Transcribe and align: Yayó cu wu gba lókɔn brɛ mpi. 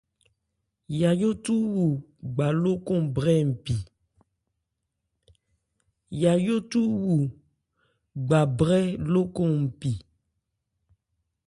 Yayó 0.99 1.29
cu 1.43 1.53
wu 1.73 1.85
gba 2.33 2.47
lókɔn 2.63 3.01
brɛ 9.65 9.65
mpi. 9.71 9.91